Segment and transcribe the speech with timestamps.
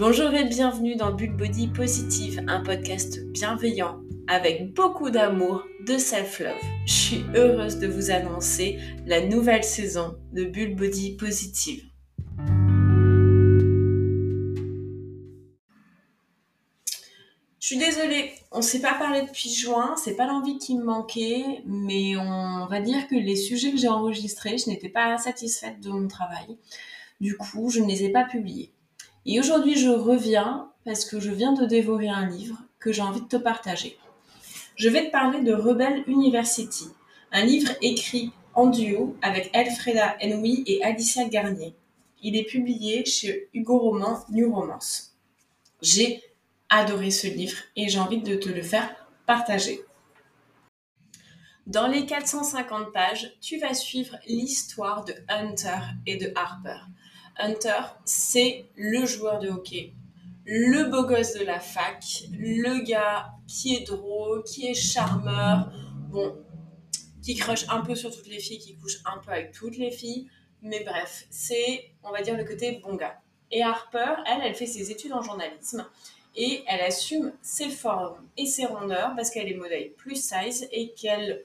[0.00, 6.56] Bonjour et bienvenue dans Bull Body Positive, un podcast bienveillant avec beaucoup d'amour, de self-love.
[6.86, 11.84] Je suis heureuse de vous annoncer la nouvelle saison de Bull Body Positive.
[17.58, 20.84] Je suis désolée, on ne s'est pas parlé depuis juin, c'est pas l'envie qui me
[20.84, 25.78] manquait, mais on va dire que les sujets que j'ai enregistrés, je n'étais pas satisfaite
[25.80, 26.56] de mon travail.
[27.20, 28.72] Du coup, je ne les ai pas publiés.
[29.26, 33.20] Et aujourd'hui, je reviens parce que je viens de dévorer un livre que j'ai envie
[33.20, 33.98] de te partager.
[34.76, 36.86] Je vais te parler de Rebel University,
[37.32, 41.74] un livre écrit en duo avec Elfreda Enoui et Alicia Garnier.
[42.22, 45.14] Il est publié chez Hugo Roman New Romance.
[45.82, 46.22] J'ai
[46.70, 48.94] adoré ce livre et j'ai envie de te le faire
[49.26, 49.80] partager.
[51.66, 56.80] Dans les 450 pages, tu vas suivre l'histoire de Hunter et de Harper.
[57.40, 59.94] Hunter, c'est le joueur de hockey,
[60.44, 65.72] le beau gosse de la fac, le gars qui est drôle, qui est charmeur,
[66.08, 66.36] bon,
[67.22, 69.90] qui crush un peu sur toutes les filles, qui couche un peu avec toutes les
[69.90, 70.28] filles,
[70.62, 73.20] mais bref, c'est, on va dire, le côté bon gars.
[73.50, 75.86] Et Harper, elle, elle fait ses études en journalisme
[76.36, 80.92] et elle assume ses formes et ses rondeurs parce qu'elle est modèle plus size et
[80.92, 81.42] qu'elle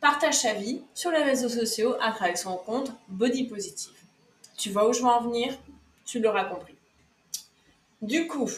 [0.00, 3.95] partage sa vie sur les réseaux sociaux à travers son compte Body Positive.
[4.56, 5.56] Tu vois où je veux en venir
[6.04, 6.74] Tu l'auras compris.
[8.02, 8.50] Du coup,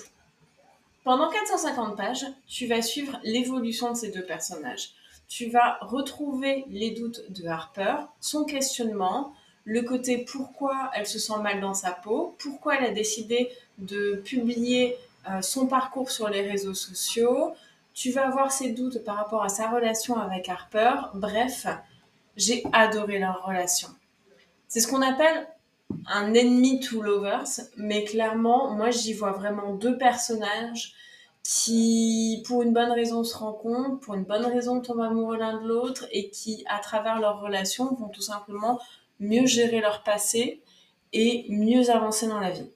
[1.05, 4.91] pendant 450 pages, tu vas suivre l'évolution de ces deux personnages.
[5.29, 9.33] Tu vas retrouver les doutes de Harper, son questionnement,
[9.65, 14.23] le côté pourquoi elle se sent mal dans sa peau, pourquoi elle a décidé de
[14.25, 14.97] publier
[15.31, 17.55] euh, son parcours sur les réseaux sociaux.
[17.93, 20.93] Tu vas avoir ses doutes par rapport à sa relation avec Harper.
[21.15, 21.67] Bref,
[22.37, 23.89] j'ai adoré leur relation.
[24.69, 25.47] C'est ce qu'on appelle
[26.07, 30.95] un ennemi to lovers, mais clairement, moi j'y vois vraiment deux personnages
[31.43, 35.67] qui, pour une bonne raison, se rencontrent, pour une bonne raison tombent amoureux l'un de
[35.67, 38.79] l'autre et qui, à travers leur relation, vont tout simplement
[39.19, 40.61] mieux gérer leur passé
[41.13, 42.69] et mieux avancer dans la vie.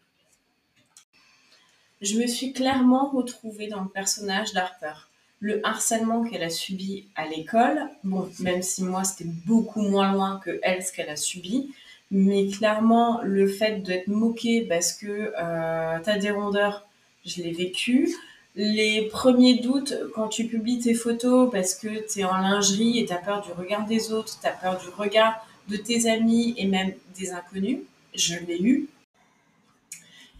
[2.00, 4.94] Je me suis clairement retrouvée dans le personnage d'Harper.
[5.38, 10.40] Le harcèlement qu'elle a subi à l'école, bon, même si moi c'était beaucoup moins loin
[10.42, 11.74] que elle ce qu'elle a subi,
[12.12, 16.86] mais clairement, le fait d'être moqué parce que euh, tu as des rondeurs,
[17.24, 18.14] je l'ai vécu.
[18.54, 23.06] Les premiers doutes quand tu publies tes photos parce que tu es en lingerie et
[23.06, 26.54] tu as peur du regard des autres, tu as peur du regard de tes amis
[26.58, 27.78] et même des inconnus,
[28.14, 28.88] je l'ai eu.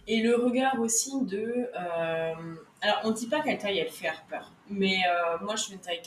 [0.09, 1.69] Et le regard aussi de...
[1.79, 2.35] Euh,
[2.81, 5.75] alors, on ne dit pas quelle taille elle fait peur, mais euh, moi je fais
[5.75, 6.03] une taille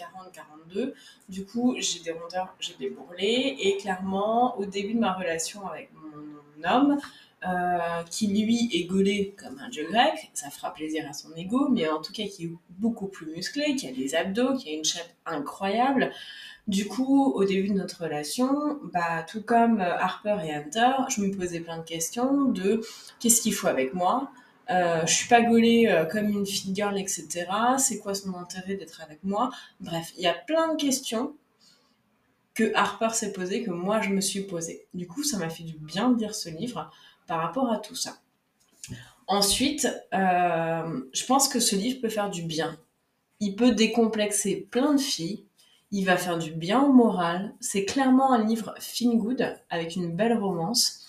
[0.70, 0.94] 40-42.
[1.30, 3.56] Du coup, j'ai des rondeurs, j'ai des bourrelets.
[3.60, 6.98] Et clairement, au début de ma relation avec mon homme,
[7.44, 11.68] euh, qui lui est gaulé comme un dieu grec, ça fera plaisir à son ego,
[11.70, 14.74] mais en tout cas qui est beaucoup plus musclé, qui a des abdos, qui a
[14.74, 16.12] une chape incroyable.
[16.68, 21.32] Du coup, au début de notre relation, bah, tout comme Harper et Hunter, je me
[21.32, 22.82] posais plein de questions de
[23.20, 24.32] qu'est-ce qu'il faut avec moi,
[24.70, 27.46] euh, je suis pas gaulée euh, comme une fille girl, etc.
[27.78, 29.52] C'est quoi son intérêt d'être avec moi?
[29.80, 31.36] Bref, il y a plein de questions
[32.54, 34.88] que Harper s'est posées, que moi je me suis posée.
[34.94, 36.90] Du coup, ça m'a fait du bien de lire ce livre
[37.28, 38.18] par rapport à tout ça.
[39.28, 42.78] Ensuite, euh, je pense que ce livre peut faire du bien.
[43.40, 45.44] Il peut décomplexer plein de filles.
[45.92, 47.54] Il va faire du bien au moral.
[47.60, 51.08] C'est clairement un livre feel good avec une belle romance.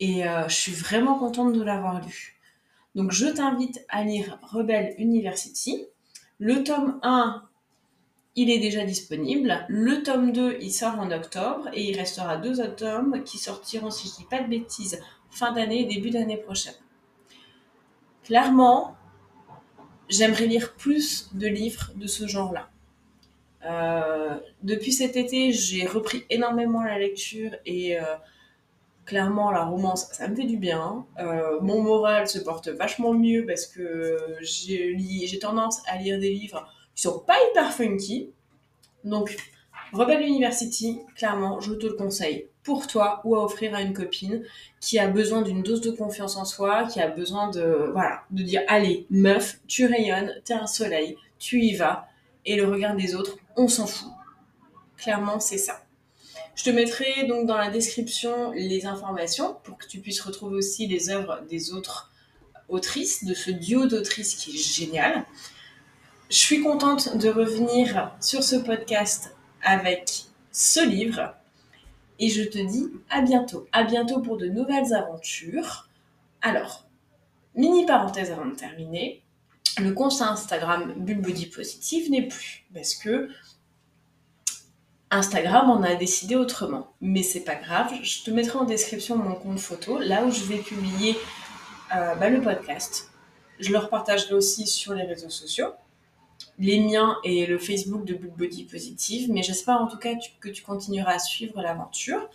[0.00, 2.34] Et je suis vraiment contente de l'avoir lu.
[2.94, 5.86] Donc je t'invite à lire Rebel University.
[6.38, 7.42] Le tome 1,
[8.36, 9.64] il est déjà disponible.
[9.68, 13.90] Le tome 2, il sort en octobre et il restera deux autres tomes qui sortiront,
[13.90, 15.00] si je dis pas de bêtises,
[15.34, 16.74] fin d'année, début d'année prochaine.
[18.24, 18.96] Clairement,
[20.08, 22.70] j'aimerais lire plus de livres de ce genre-là.
[23.66, 28.02] Euh, depuis cet été, j'ai repris énormément la lecture et euh,
[29.06, 33.44] clairement la romance ça me fait du bien euh, mon moral se porte vachement mieux
[33.46, 38.30] parce que j'ai tendance à lire des livres qui sont pas hyper funky
[39.04, 39.36] donc
[39.94, 44.42] Rebel University clairement je te le conseille pour toi ou à offrir à une copine
[44.80, 47.92] qui a besoin d'une dose de confiance en soi qui a besoin de
[48.30, 52.06] dire allez meuf tu rayonnes t'es un soleil tu y vas.
[52.46, 54.10] Et le regard des autres on s'en fout.
[54.96, 55.82] Clairement c'est ça.
[56.54, 60.86] Je te mettrai donc dans la description les informations pour que tu puisses retrouver aussi
[60.86, 62.10] les œuvres des autres
[62.68, 65.24] autrices, de ce duo d'autrices qui est génial.
[66.30, 71.34] Je suis contente de revenir sur ce podcast avec ce livre
[72.18, 73.66] et je te dis à bientôt.
[73.72, 75.88] À bientôt pour de nouvelles aventures.
[76.42, 76.84] Alors,
[77.54, 79.22] Mini parenthèse avant de terminer,
[79.78, 83.28] le compte Instagram Bulbody Positive n'est plus parce que
[85.10, 86.92] Instagram en a décidé autrement.
[87.00, 90.44] Mais c'est pas grave, je te mettrai en description mon compte photo, là où je
[90.44, 91.16] vais publier
[91.94, 93.10] euh, bah, le podcast.
[93.60, 95.68] Je le repartagerai aussi sur les réseaux sociaux,
[96.58, 100.62] les miens et le Facebook de Bulbody Positive, mais j'espère en tout cas que tu
[100.62, 102.28] continueras à suivre l'aventure.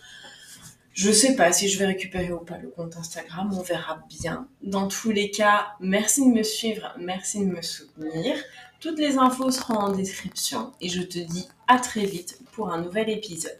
[0.92, 4.48] Je sais pas si je vais récupérer ou pas le compte Instagram, on verra bien.
[4.62, 8.36] Dans tous les cas, merci de me suivre, merci de me soutenir.
[8.80, 12.82] Toutes les infos seront en description et je te dis à très vite pour un
[12.82, 13.58] nouvel épisode.